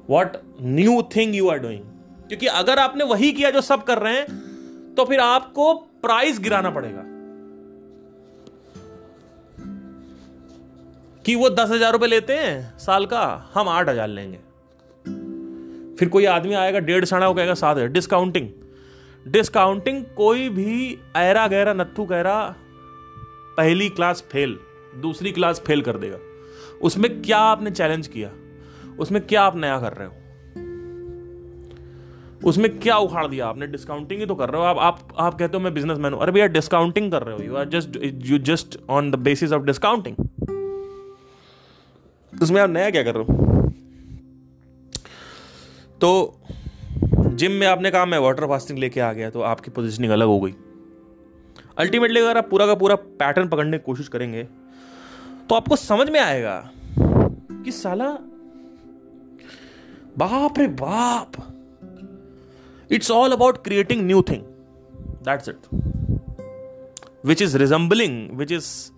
[0.09, 1.83] What new thing you are doing
[2.29, 6.71] क्योंकि अगर आपने वही किया जो सब कर रहे हैं तो फिर आपको प्राइस गिराना
[6.71, 7.03] पड़ेगा।
[11.25, 14.39] कि वो दस हज़ार रुपए लेते हैं साल का, हम आठ हज़ार लेंगे।
[15.97, 18.49] फिर कोई आदमी आएगा, डेढ़ साढ़ा वो कहेगा सात हज़ार। डिस्काउंटिंग
[19.27, 22.55] डिस्काउंटिंग कोई भी ऐरा गहरा, नत्थू गहरा
[23.59, 24.59] पहली क्लास फेल,
[24.97, 26.19] दूसरी क्लास फेल कर देगा।
[26.83, 28.31] उसमें क्या आपने चैलेंज किया?
[28.99, 30.15] उसमें क्या आप नया कर रहे हो?
[32.45, 33.67] उसमें क्या उखाड़ दिया आपने?
[33.67, 36.21] डिस्काउंटिंग ही तो कर रहे हो आप। आप आप कहते हो मैं बिज़नेस मैन हूँ।
[36.23, 39.63] अरे भैया डिस्काउंटिंग कर रहे हो। You are just you just on the basis of
[39.63, 40.17] discounting
[42.33, 43.35] उसमें आप नया क्या कर रहे हो?
[46.01, 46.41] तो
[47.09, 50.41] जिम में आपने कहा, मैं वाटर फास्टिंग लेके आ गया तो आपकी पोजिशनिंग अलग हो
[50.41, 50.55] गई।
[51.79, 54.45] अल्टीमेटली अगर आप पूरा का पूरा पैटर्न पकड़ने की कोशिश करेंगे
[55.49, 56.71] तो आपको समझ में आएगा
[57.65, 58.11] कि साला,
[60.19, 61.33] बाप रे बाप
[62.91, 64.43] it's all about creating new thing
[65.01, 65.57] that's it
[67.25, 68.91] which is resembling which is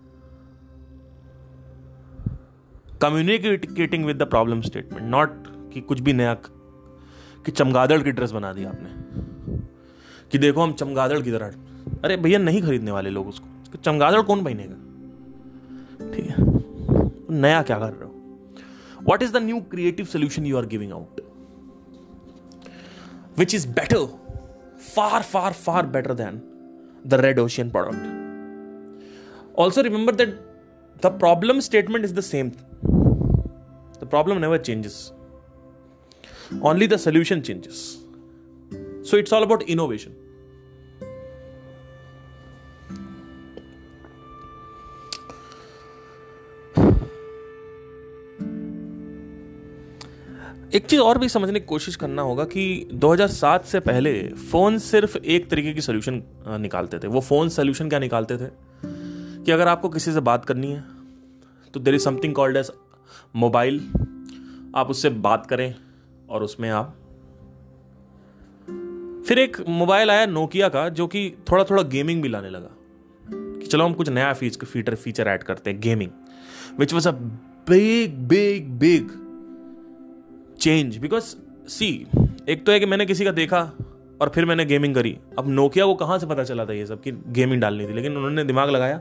[2.99, 8.53] communicating with the problem statement not कि कुछ भी नया, कि चमगादड़ की ड्रेस बना
[8.53, 8.91] दी आपने।
[10.31, 11.70] कि देखो हम चमगादड़ की तरह
[12.05, 14.77] अरे भैया नहीं खरीदने वाले लोग उसको। चमगादड़ कौन पहनेगा?
[16.15, 16.37] ठीक है।
[17.35, 18.15] नया क्या कर रहे हो?
[19.03, 21.21] What is the new creative solution you are giving out
[23.39, 24.07] which is better
[24.97, 26.43] far far far better than
[27.07, 28.21] the red ocean product
[29.59, 30.29] also remember that
[31.03, 35.13] the problem statement is the same the problem never changes
[36.69, 37.81] only the solution changes.
[39.03, 40.15] So, it's all about innovation.
[50.75, 55.19] एक चीज़ और भी समझने की कोशिश करना होगा कि 2007 से पहले फ़ोन सिर्फ़
[55.19, 58.51] एक तरीके की सोल्यूशन निकालते थे। वो फ़ोन सोल्यूशन क्या निकालते थे?
[59.45, 60.85] कि अगर आपको किसी से बात करनी है
[61.75, 62.71] तो there is something called as
[63.37, 63.79] mobile
[64.77, 65.75] आप उससे बात करें
[66.31, 66.97] और उसमें आप
[69.29, 72.71] फिर एक मोबाइल आया नोकिया का, जो कि थोड़ा थोड़ा गेमिंग भी लाने लगा।
[73.33, 76.11] कि चलो हम कुछ नया फीचर फीचर ऐड करते हैं gaming
[76.79, 79.20] which was a big big big
[80.61, 81.35] change because
[81.69, 82.07] see
[82.49, 83.61] एक तो है कि मैंने किसी का देखा
[84.21, 87.03] और फिर मैंने गेमिंग करी। अब नोकिया को कहाँ से पता चला था ये सब
[87.03, 87.93] कि गेमिंग डालनी थी?
[87.93, 88.97] लेकिन उन्होंने दिमाग लगाया।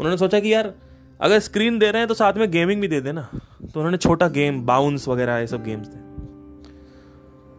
[0.00, 0.74] उन्होंने सोचा कि यार,
[1.20, 3.22] अगर स्क्रीन दे रहे हैं तो साथ में गेमिंग भी दे देना।
[3.62, 5.98] तो उन्होंने छोटा गेम बाउंस वगैरह, ये सब गेम्स थे।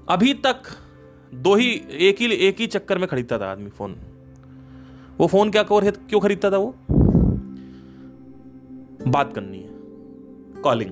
[0.09, 0.63] अभी तक
[1.33, 3.95] दो ही, एक ही एक ही चक्कर में खरीदता था आदमी फ़ोन
[5.17, 6.75] वो फ़ोन क्या कवर क्यों खरीदता था वो?
[9.07, 9.69] बात करनी है।
[10.61, 10.91] कॉलिंग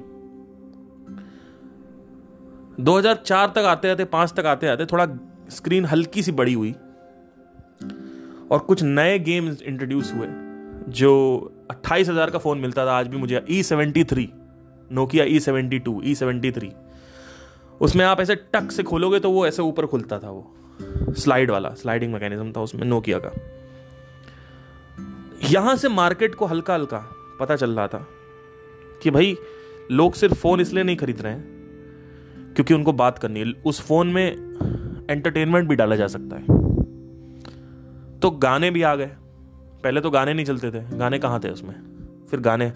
[2.79, 5.05] 2004 तक आते आते, पाँच तक आते आते थोड़ा
[5.49, 6.71] स्क्रीन हल्की सी बड़ी हुई
[8.51, 10.27] और कुछ नए गेम्स इंट्रोड्यूस हुए,
[10.89, 11.11] जो
[11.71, 14.29] अट्ठाईस हज़ार का फ़ोन मिलता था, आज भी मुझे E seventy three
[14.91, 16.71] Nokia E seventy two E seventy three
[17.81, 21.73] उसमें आप ऐसे टक से खोलोगे तो वो ऐसे ऊपर खुलता था वो। स्लाइड वाला
[21.73, 23.31] स्लाइडिंग मैकेनिज्म था उसमें नोकिया का।
[25.49, 27.03] यहाँ से मार्केट को हल्का हल्का
[27.39, 28.05] पता चल रहा था
[29.03, 29.35] कि भाई,
[29.91, 31.54] लोग सिर्फ़ फ़ोन इसलिए नहीं खरीद रहे हैं
[32.55, 34.31] क्योंकि उनको बात करनी है। उस फ़ोन में
[35.09, 39.11] एंटरटेनमेंट भी डाला जा सकता है। तो गाने भी आ गए।
[39.83, 41.75] पहले तो गाने नहीं चलते थे। गाने कहाँ थे उसमें?
[42.31, 42.71] फिर गाने।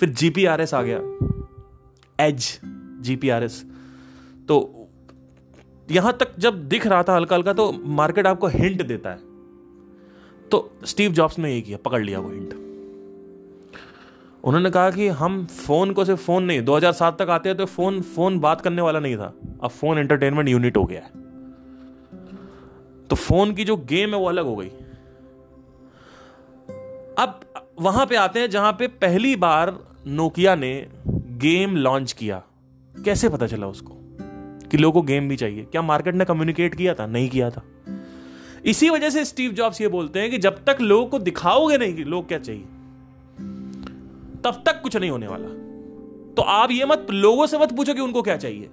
[0.00, 2.60] फिर जी पी आर एस आ गया। EDGE
[3.00, 3.64] G P R S
[4.48, 4.88] तो
[5.90, 9.18] यहाँ तक जब दिख रहा था हल्का हल्का तो मार्केट आपको हिंट देता है।
[10.50, 12.52] तो स्टीव जॉब्स ने ये किया, पकड़ लिया वो हिंट
[14.44, 18.02] उन्होंने कहा कि हम फ़ोन को सिर्फ़ फ़ोन नहीं 2007 तक आते हैं तो फ़ोन
[18.02, 21.08] फ़ोन बात करने वाला नहीं था। अब फ़ोन एंटरटेनमेंट यूनिट हो गया है।
[23.06, 24.68] तो फ़ोन की जो गेम है वो अलग हो गई।
[27.18, 27.40] अब
[27.80, 32.42] वहाँ पे आते हैं जहाँ पे पहली बार नोकिया ने गेम लॉन्च किया।
[33.04, 33.94] कैसे पता चला उसको?
[34.70, 37.06] कि लोगों को गेम भी चाहिए। क्या मार्केट ने कम्युनिकेट किया था?
[37.06, 37.62] नहीं किया था।
[38.64, 41.94] इसी वजह से स्टीव जॉब्स ये बोलते हैं कि जब तक लोगों को दिखाओगे नहीं
[41.94, 42.64] कि लोग क्या चाहिए
[44.44, 45.46] तब तक कुछ नहीं होने वाला।
[46.34, 48.70] तो आप ये मत लोगों से मत पूछो कि उनको क्या चाहिए।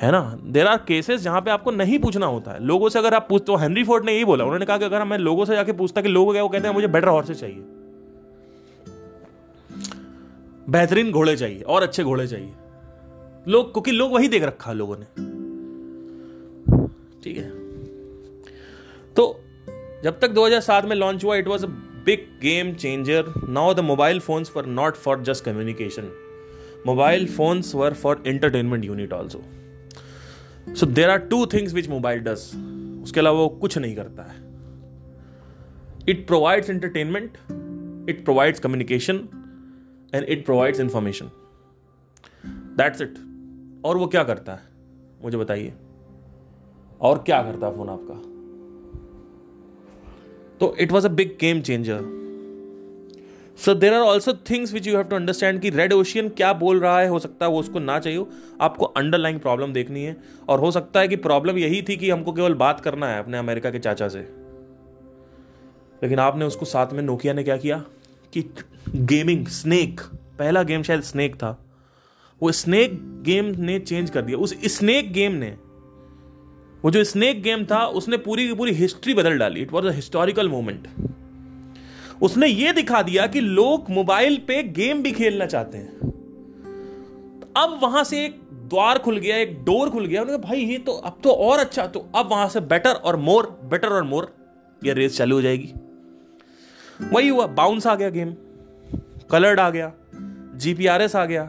[0.00, 0.38] है ना?
[0.44, 3.52] देर आर केसेस जहाँ पे आपको नहीं पूछना होता है। लोगों से अगर आप पूछते
[3.52, 6.00] हो हेनरी फोर्ड ने यही बोला। उन्होंने कहा कि अगर मैं लोगों से जाके पूछता
[6.00, 7.64] कि लोग क्या वो कहते हैं, मुझे बेटर हॉर्सेस चाहिए।
[10.68, 12.52] बेहतरीन घोड़े चाहिए, और अच्छे घोड़े चाहिए।
[13.48, 15.04] लोग, क्योंकि लोग वही देख रखा लोगों ने।
[17.22, 17.50] ठीक है?
[19.14, 19.40] तो
[20.04, 21.66] जब तक 2007 में लॉन्च हुआ it was
[22.04, 23.32] big game changer.
[23.48, 26.10] Now the mobile phones were not for just communication
[26.86, 29.42] mobile phones were for entertainment unit also
[30.74, 32.46] so there are two things which mobile does
[33.02, 34.38] उसके अलावा वो कुछ नहीं करता है।
[36.08, 37.38] It provides entertainment
[38.10, 39.16] it provides communication
[40.14, 41.30] and it provides information
[42.76, 43.14] that's it
[43.84, 44.60] और वो क्या करता है?
[45.22, 45.72] मुझे बताइए।
[47.00, 48.29] और क्या करता है फ़ोन आपका?
[50.60, 52.00] तो it was a big game changer
[53.58, 56.80] so there are also things which you have to understand कि रेड ओशियन क्या बोल
[56.80, 58.26] रहा है, हो सकता है वो उसको ना चाहिए
[58.60, 60.16] आपको अंडरलाइंग प्रॉब्लम देखनी है।
[60.48, 63.38] और हो सकता है कि प्रॉब्लम यही थी कि हमको केवल बात करना है अपने
[63.38, 64.18] अमेरिका के चाचा से।
[66.02, 67.84] लेकिन आपने उसको साथ में नोकिया ने क्या किया?
[68.32, 68.54] कि
[68.96, 70.00] गेमिंग स्नेक
[70.38, 71.64] पहला गेम शायद स्नेक था।
[72.42, 75.56] वो स्नेक गेम ने चेंज कर दिया। उस स्नेक गेम ने
[76.84, 79.60] वो जो स्नेक गेम था, उसने पूरी की पूरी हिस्ट्री बदल डाली.
[79.60, 80.88] It was a historical moment
[82.22, 86.10] उसने ये दिखा दिया कि लोग मोबाइल पे गेम भी खेलना चाहते हैं.
[87.56, 88.40] अब वहाँ से एक
[88.70, 90.22] द्वार खुल गया, एक डोर खुल गया.
[90.22, 93.46] उन्होंने भाई, ये तो अब तो और अच्छा तो अब वहाँ से बेटर और मोर
[93.70, 94.32] बेटर और मोर
[94.82, 95.72] ये रेस चालू हो जाएगी.
[97.12, 98.34] वही हुआ बाउंस आ गया गेम
[99.30, 99.92] कलर्ड आ गया.
[100.56, 101.44] जीपीआरएस आ गया.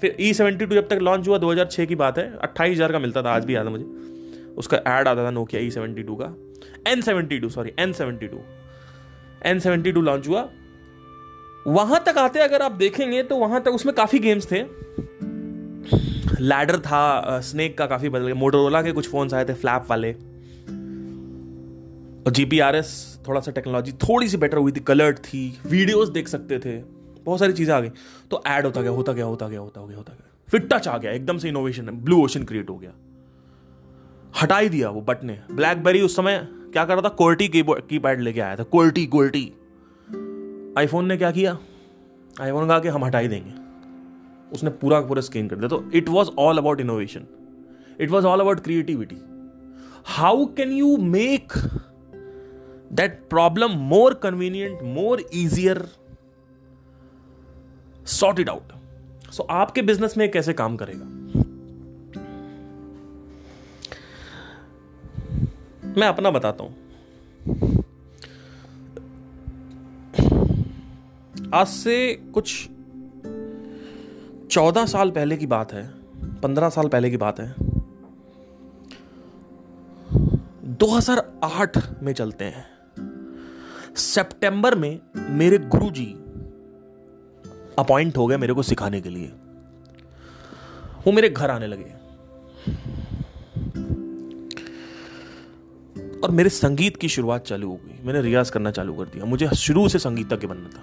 [0.00, 2.24] फिर ई सेवेंटी टू जब तक लॉन्च हुआ 2006 की बात है.
[2.38, 4.10] अट्ठाईस हज़ार का मिलता था, आज भी याद है मुझे.
[4.58, 6.34] उसका ऐड आता था नोकिया ई सेवेंटी टू का।
[6.86, 8.40] N seventy two sorry N seventy two
[9.46, 10.48] N seventy two launch हुआ।
[11.66, 14.62] वहाँ तक आते अगर आप देखेंगे तो वहाँ तक उसमें काफ़ी गेम्स थे।
[16.40, 20.12] लैडर था स्नेक का काफ़ी बदल गया। मोटरोला के कुछ फोन्स आए थे फ्लैप वाले।
[22.22, 22.90] और जीपीआरएस
[23.28, 26.76] थोड़ा सा टेक्नोलॉजी थोड़ी सी बेटर हुई थी। कलर्ड थी वीडियोस देख सकते थे।
[27.24, 27.90] बहुत सारी चीज़ें आ गई।
[28.30, 30.98] तो ऐड होता गया होता गया होता गया होता गया होता गया। फिर टच आ
[30.98, 32.92] गया, एकदम से इनोवेशन ब्लू ओशन क्रिएट हो गया।
[34.34, 37.08] हटा ही दिया वो बटने ब्लैकबेरी उस समय क्या कर रहा था?
[37.08, 39.44] कोल्टी की पैड लेके आया था। कोल्टी कोल्टी
[40.78, 41.58] आईफोन ने क्या किया?
[42.40, 43.52] आईफोन कहा कि हम हटा ही देंगे।
[44.52, 47.26] उसने पूरा का पूरा स्क्रीन कर दिया। तो it was all about innovation
[48.00, 49.16] it was all about creativity
[50.06, 51.52] how can you make
[52.92, 55.86] that problem more convenient more easier
[58.06, 58.72] sort it out
[59.30, 61.11] so आपके बिज़नेस में कैसे काम करेगा?
[65.98, 66.74] मैं अपना बताता हूँ।
[71.54, 72.68] आज से कुछ
[74.50, 75.90] चौदह साल पहले की बात है,
[76.40, 77.54] पंद्रह साल पहले की बात है।
[80.64, 82.64] 2008 में चलते हैं।
[83.96, 86.12] सितंबर में मेरे गुरुजी
[87.78, 89.32] अपॉइंट हो गए मेरे को सिखाने के लिए।
[91.06, 92.01] वो मेरे घर आने लगे।
[96.24, 99.48] और मेरे संगीत की शुरुआत चालू हो गई। मैंने रियाज करना चालू कर दिया। मुझे
[99.56, 100.82] शुरू से संगीतज्ञ बनना था।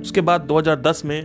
[0.00, 1.20] उसके बाद 2010 में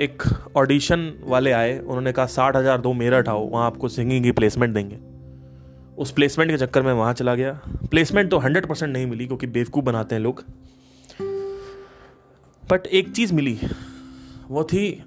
[0.00, 0.22] एक
[0.56, 4.74] ऑडिशन वाले आए। उन्होंने कहा, साठ हज़ार दो मेरा उठाओ वहाँ आपको सिंगिंग की प्लेसमेंट
[4.74, 4.98] देंगे।
[5.98, 7.52] उस प्लेसमेंट के चक्कर में वहाँ चला गया।
[7.90, 10.44] प्लेसमेंट तो हंड्रेड परसेंट नहीं मिली, क्योंकि बेवकूफ़ बनाते हैं लोग।
[12.62, 13.58] बट एक चीज़ मिली,
[14.48, 15.04] वो थी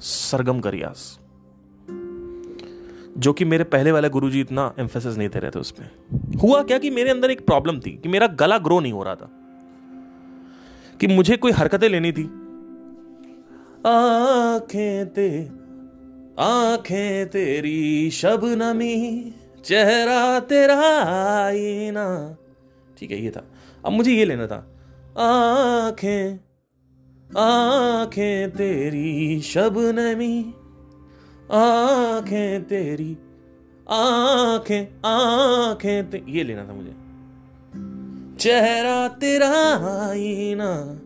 [0.00, 1.18] सरगम करियास
[3.18, 5.88] जो कि मेरे पहले वाले गुरु जी इतना एम्फेसिस नहीं दे रहे थे उसमें।
[6.40, 9.14] हुआ क्या कि मेरे अंदर एक प्रॉब्लम थी कि मेरा गला ग्रो नहीं हो रहा
[9.14, 9.30] था,
[11.00, 12.24] कि मुझे कोई हरकतें लेनी थी।
[13.86, 15.28] आँखें ते,
[16.40, 18.94] आँखें तेरी शबनमी
[19.64, 20.76] चेहरा तेरा
[21.44, 22.06] आईना।
[22.98, 23.44] ठीक है, ये था।
[23.84, 24.56] अब मुझे ये लेना था।
[25.18, 26.38] आँखें
[27.30, 30.34] आँखें तेरी शबनमी
[31.52, 33.18] आँखें तेरी,
[33.90, 36.24] आँखें आँखें ते...
[36.28, 36.92] ये लेना था मुझे।
[38.36, 39.76] चेहरा तेरा
[40.08, 41.00] आईना,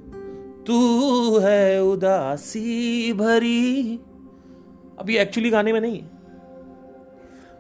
[0.67, 3.97] तू है उदासी भरी।
[4.99, 6.03] अब ये एक्चुअली गाने में नहीं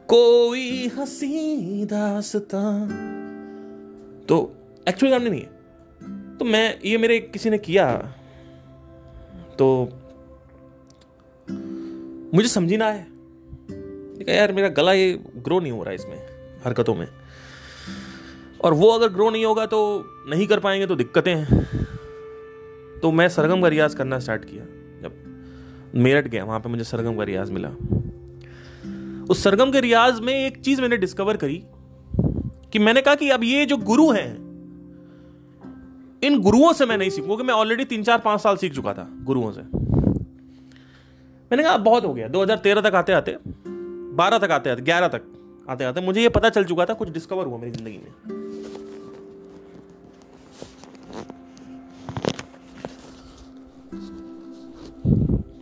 [0.08, 2.86] कोई हसी दासता।
[4.26, 4.54] तो
[4.88, 5.62] एक्चुअली गाने नहीं है।
[6.36, 8.14] तो मैं, ये मेरे किसी ने किया।
[9.58, 9.88] तो
[12.34, 13.06] मुझे समझी ना आए।
[14.28, 16.18] यार, मेरा गला ये ग्रो नहीं हो रहा है इसमें,
[16.64, 17.08] हरकतों में।
[18.64, 21.66] और वो अगर ग्रो नहीं होगा तो नहीं कर पाएँगे तो दिक्कतें हैं।
[23.02, 24.64] तो मैं सरगम का रियाज करना स्टार्ट किया।
[25.02, 25.12] जब
[25.94, 27.68] मेरठ गया, वहाँ पे मुझे सरगम का रियाज मिला।
[29.30, 31.62] उस सरगम के रियाज में एक चीज़ मैंने डिस्कवर करी
[32.72, 34.34] कि मैंने कहा कि अब ये जो गुरु हैं,
[36.22, 38.94] इन गुरुओं से मैं नहीं सीखूँगा, क्योंकि मैं ऑलरेडी तीन चार पाँच साल सीख चुका
[38.94, 39.81] था गुरुओं से।
[41.52, 43.36] मैंने कहा बहुत हो गया। 2013 तक आते आते
[44.16, 45.22] 12 तक आते आते 11 तक
[45.68, 48.12] आते आते मुझे ये पता चल चुका था, कुछ डिस्कवर हुआ मेरी ज़िंदगी में।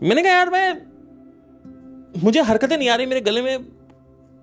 [0.02, 0.82] मैंने कहा, यार, मैं,
[2.22, 3.64] मुझे हरकतें नहीं आ रही, मेरे गले में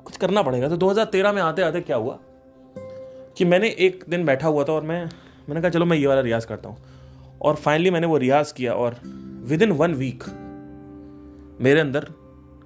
[0.04, 2.20] कुछ करना पड़ेगा। तो 2013 में आते आते क्या हुआ
[3.38, 5.06] कि मैंने एक दिन बैठा हुआ था और मैं,
[5.50, 6.78] मैंने कहा, चलो, मैं ये वाला रियाज करता हूँ।
[7.42, 9.00] और फाइनली मैंने वो रियाज किया और
[9.44, 10.24] विद इन वन वीक
[11.62, 12.08] मेरे अंदर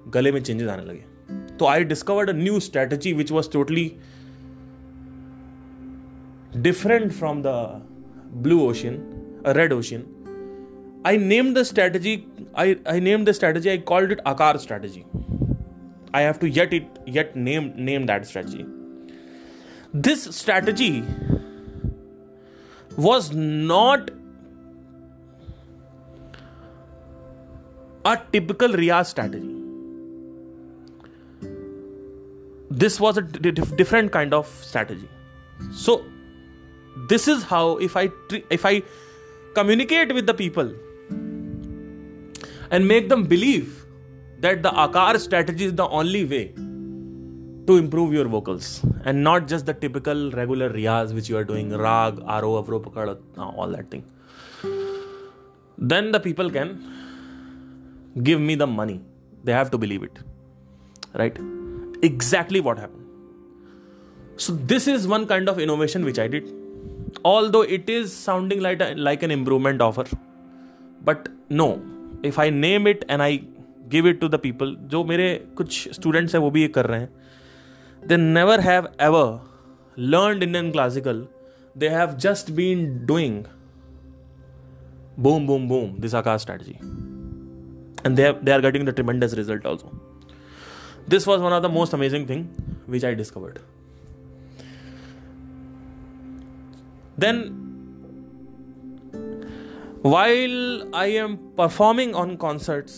[0.08, 1.04] गले में चेंजेस आने लगे।
[1.56, 3.96] तो I discovered a new strategy which was totally
[6.56, 7.46] different from the
[8.32, 8.98] blue ocean
[9.46, 10.04] red ocean
[11.06, 12.24] I name the strategy
[12.56, 15.02] I I name the strategy I called it Aakar strategy
[16.14, 18.64] I have to yet it yet name name that strategy
[20.00, 20.90] this strategy
[22.98, 24.10] was not
[28.04, 29.48] a typical Riyaz strategy.
[32.70, 35.08] This was a different kind of strategy.
[35.72, 36.04] So,
[37.08, 38.10] this is how if I
[38.50, 38.82] if I
[39.54, 40.72] communicate with the people
[42.70, 43.84] and make them believe
[44.40, 46.54] that the Akar strategy is the only way
[47.66, 51.70] to improve your vocals and not just the typical regular riyaz which you are doing
[51.76, 54.04] rag, aro, avro, pakad, all that thing.
[55.78, 56.92] Then the people can
[58.23, 59.01] give me the money.
[59.43, 60.19] They have to believe it.
[61.13, 61.37] Right?
[62.01, 63.05] Exactly what happened.
[64.37, 66.53] So, this is one kind of innovation which I did.
[67.25, 70.05] Although it is sounding like, a, like an improvement offer,
[71.03, 71.69] but no,
[72.25, 73.37] if I name it and I
[73.89, 76.99] give it to the people जो मेरे कुछ students हैं वो भी ये कर रहे
[76.99, 79.39] हैं they never have ever
[79.99, 81.25] learn Indian classical
[81.77, 83.43] they have just been doing
[85.25, 86.75] boom boom boom this akash strategy
[88.04, 89.90] And they, have, they are getting the tremendous result also.
[91.08, 92.44] This was one of the most amazing thing
[92.86, 93.58] which i discovered.
[97.18, 97.44] Then
[100.04, 102.94] while I am performing on concerts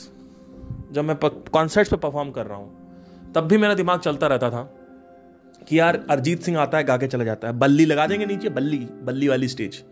[0.93, 4.63] जब मैं concerts पे perform कर रहा हूँ तब भी मेरा दिमाग चलता रहता था
[5.69, 8.49] कि यार अरिजीत सिंह आता है गा के चला जाता है। बल्ली लगा देंगे नीचे
[8.49, 9.83] बल्ली बल्ली वाली स्टेज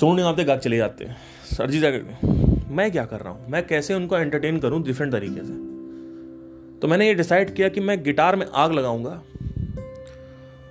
[0.00, 1.16] सोन आते गा चले जाते। हैं
[1.60, 2.33] अरिजीत जाकर
[2.74, 3.50] मैं क्या कर रहा हूँ?
[3.50, 5.52] मैं कैसे उनको एंटरटेन करूँ डिफरेंट तरीके से?
[6.80, 9.22] तो मैंने ये डिसाइड किया कि मैं गिटार में आग लगाऊँगा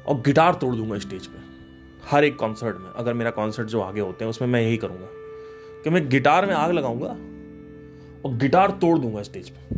[0.08, 1.40] और गिटार तोड़ दूँगा स्टेज पे,
[2.10, 5.08] हर एक कॉन्सर्ट में। अगर मेरा कॉन्सर्ट जो आगे होते हैं, उसमें मैं यही करूँगा
[5.84, 7.08] कि मैं गिटार में आग लगाऊँगा
[8.26, 9.76] और गिटार तोड़ दूँगा स्टेज पे,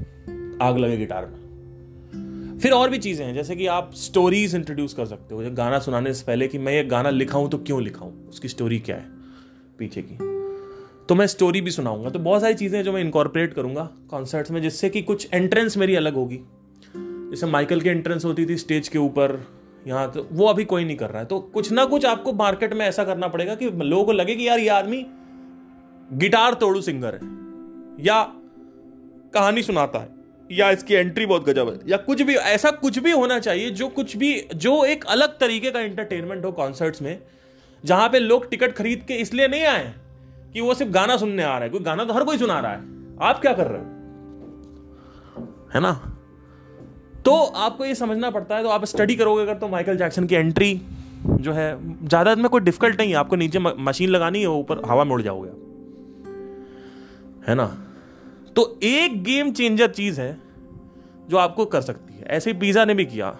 [0.66, 5.06] आग लगे गिटार में। फिर और भी चीज़ें हैं, जैसे कि आप स्टोरीज इंट्रोड्यूस कर
[5.06, 8.14] सकते हो। गाना सुनाने से पहले कि मैं ये गाना लिखाऊं तो क्यों लिखाऊं?
[8.30, 9.06] उसकी स्टोरी क्या है?
[9.80, 10.35] पीछे की।
[11.10, 14.62] तो मैं स्टोरी भी सुनाऊँगा। तो बहुत सारी चीज़ें जो मैं इनकॉर्पोरेट करूँगा कॉन्सर्ट्स में,
[14.62, 16.40] जिससे कि कुछ एंट्रेंस मेरी अलग होगी।
[16.96, 19.40] जैसे माइकल की एंट्रेंस होती थी स्टेज के ऊपर,
[19.88, 22.74] यहाँ तो वो अभी कोई नहीं कर रहा है। तो कुछ ना कुछ आपको मार्केट
[22.74, 25.06] में ऐसा करना पड़ेगा कि लोगों को लगे कि यार ये आदमी
[26.14, 27.20] गिटार तोड़ू सिंगर है,
[28.00, 28.22] या
[29.34, 30.10] कहानी सुनाता है,
[30.50, 33.88] या इसकी एंट्री बहुत गजब है, या कुछ भी, ऐसा कुछ भी होना चाहिए जो
[33.90, 37.20] कुछ भी, जो एक अलग तरीके का एंटरटेनमेंट हो कॉन्सर्ट्स में,
[37.84, 39.94] जहाँ पे लोग टिकट खरीद के इसलिए नहीं आए।
[40.56, 42.72] कि वो सिर्फ़ गाना सुनने आ रहा है, कोई गाना तो हर कोई सुना रहा
[42.72, 43.86] है। आप क्या कर रहे हो?
[45.74, 45.92] है ना?
[47.26, 50.36] तो आपको ये समझना पड़ता है तो आप स्टडी करोगे अगर तो माइकल जैक्सन की
[50.36, 50.82] एंट्री
[51.28, 51.68] जो है
[52.08, 55.22] ज़्यादा में कोई डिफ़िकल्ट नहीं है, आपको नीचे मशीन लगानी है, ऊपर हवा में उड़
[55.22, 55.50] जाओगे
[57.48, 57.66] है ना?
[58.56, 60.38] तो एक गेम चेंजर चीज़ है
[61.30, 63.34] जो आपको कर सकती है। ऐसे ही पिज़्ज़ा ने भी किया।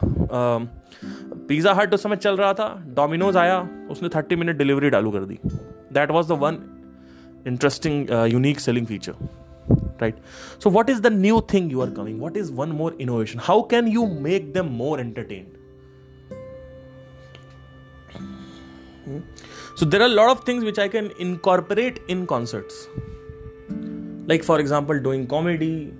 [1.48, 3.60] पिज़्ज़ा हट उस समय चल रहा था डोमिनोज आया,
[3.92, 5.40] उसने थर्टी मिनट डिलीवरी डालू कर दी।
[5.94, 6.58] That was the one
[7.46, 9.16] interesting uh, unique selling feature
[10.00, 10.18] right?
[10.60, 12.20] So what is the new thing you are coming?
[12.20, 13.40] What is one more innovation?
[13.40, 15.58] How can you make them more entertained?
[19.06, 19.20] Hmm?
[19.76, 22.88] So there are a lot of things which i can incorporate in concerts.
[24.28, 25.94] Like for example doing comedy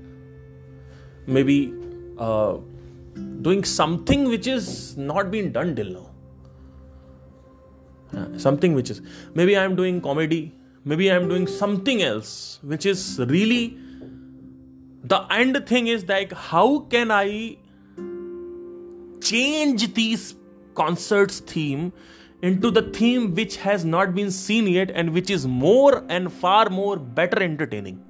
[1.28, 1.74] maybe
[2.18, 2.58] uh,
[3.42, 6.10] doing something which is not been done till now.
[8.16, 9.02] Uh, something which is
[9.34, 10.54] maybe i am doing comedy
[10.86, 13.78] maybe i'm doing something else which is really
[15.04, 17.28] the end thing is like how can i
[19.22, 20.36] change these
[20.76, 21.92] concerts theme
[22.42, 26.70] into the theme which has not been seen yet and which is more and far
[26.70, 28.02] more better entertaining?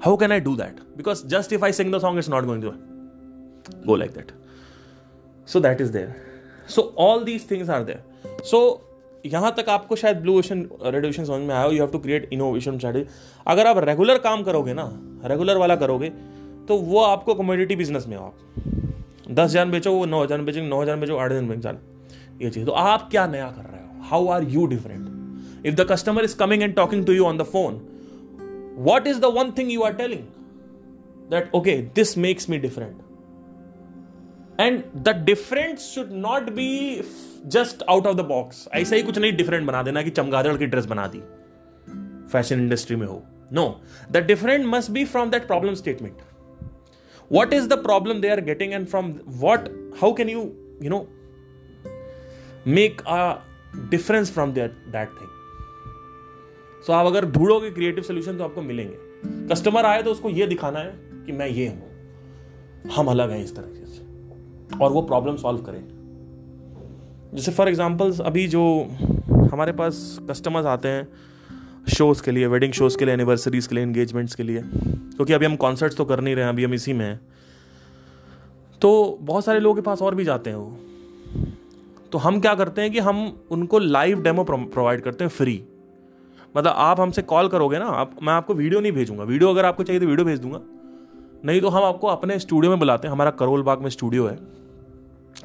[0.00, 0.82] How can i do that?
[0.96, 2.74] Because just if i sing the song it's not going to
[3.86, 4.32] go like that.
[5.44, 6.14] So that is there.
[6.66, 8.02] So all these things are there.
[8.44, 8.82] So
[9.32, 12.28] यहाँ तक आपको शायद blue ocean red ocean समझ में आया you have to create
[12.32, 13.06] innovation strategy
[13.46, 14.88] अगर आप regular काम करोगे ना
[15.24, 16.10] रेगुलर वाला करोगे
[16.68, 18.34] तो वो आपको कमोडिटी बिज़नेस में हो आप
[19.30, 22.66] दस हज़ार बेचो वो नौ हज़ार बेचेंगे नौ हज़ार बेचो, आठ हज़ार बेच ये चीज़।
[22.66, 24.02] तो आप क्या नया कर रहे हो?
[24.04, 27.42] How are you different if the customer is coming and talking to you on the
[27.52, 27.80] phone
[28.78, 30.24] what is the one thing you are telling
[31.30, 32.96] that okay this makes me different
[34.60, 36.68] and the different should not be
[37.48, 40.66] just out of the box ऐसा ही कुछ नहीं different बना देना कि चमगादड़ की
[40.66, 41.18] dress बना दी।
[42.28, 43.22] फ़ैशन इंडस्ट्री में हो।
[43.52, 43.80] No
[44.10, 46.16] the different must be from that problem statement
[47.32, 49.68] what is the problem they are getting and from what
[50.02, 51.00] how can you know,
[52.68, 53.20] make a
[53.84, 55.32] difference from that that thing?
[56.86, 58.96] So आप अगर ढूंढोगे creative solution तो आपको मिलेंगे।
[59.48, 61.90] Customer आए तो उसको ये दिखाना है कि मैं ये हूँ।
[62.96, 65.95] हम अलग हैं इस तरह से। और वो प्रॉब्लम सॉल्व करें।
[67.34, 68.62] जैसे फॉर एग्ज़ाम्पल अभी जो
[69.52, 71.08] हमारे पास कस्टमर्स आते हैं
[71.88, 75.46] शोज़ के लिए वेडिंग शोज़ के लिए एनिवर्सरीज के लिए इंगेजमेंट्स के लिए, क्योंकि अभी
[75.46, 77.20] हम कॉन्सर्ट्स तो कर नहीं रहे हैं, अभी हम इसी में हैं
[78.82, 80.76] तो बहुत सारे लोगों के पास और भी जाते हैं वो।
[82.12, 85.62] तो हम क्या करते हैं कि हम उनको लाइव डेमो प्रोवाइड करते हैं फ्री
[86.56, 89.82] मतलब आप हमसे कॉल करोगे ना, आप, मैं आपको वीडियो नहीं भेजूँगा। वीडियो अगर आपको
[89.82, 90.60] चाहिए तो वीडियो भेज दूँगा।
[91.44, 94.38] नहीं तो हम आपको अपने स्टूडियो में बुलाते हैं, हमारा करोल बाग में स्टूडियो है।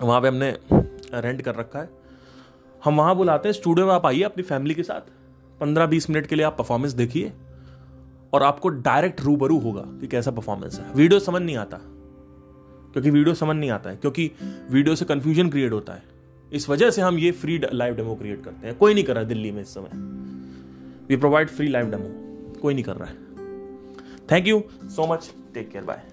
[0.01, 0.51] वहाँ पे हमने
[1.13, 1.89] रेंट कर रखा है।
[2.83, 5.09] हम वहाँ बुलाते हैं स्टूडियो में आप आइए अपनी फैमिली के साथ।
[5.61, 7.31] पंद्रह बीस मिनट के लिए आप परफॉर्मेंस देखिए
[8.33, 11.77] और आपको डायरेक्ट रूबरू होगा कि कैसा परफॉर्मेंस है। वीडियो समझ नहीं आता,
[12.93, 14.31] क्योंकि वीडियो समझ नहीं आता है, क्योंकि
[14.71, 16.03] वीडियो से कंफ्यूजन क्रिएट होता है।
[16.51, 19.23] इस वजह से हम ये फ्री लाइव डेमो क्रिएट करते हैं। कोई नहीं कर रहा
[19.23, 19.89] है दिल्ली में इस समय।
[21.09, 23.15] We provide free live demo कोई नहीं कर रहा है।
[24.31, 26.03] Thank you so much take care bye